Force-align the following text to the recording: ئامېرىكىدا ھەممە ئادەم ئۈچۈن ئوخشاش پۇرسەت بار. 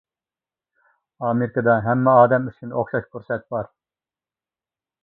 ئامېرىكىدا 1.27 1.75
ھەممە 1.89 2.17
ئادەم 2.23 2.49
ئۈچۈن 2.53 2.75
ئوخشاش 2.81 3.09
پۇرسەت 3.13 3.47
بار. 3.57 3.71